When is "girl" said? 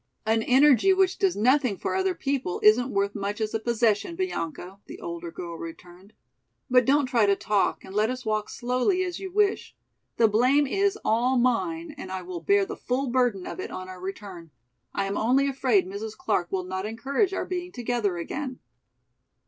5.31-5.57